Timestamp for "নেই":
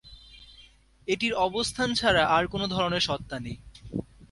3.39-3.57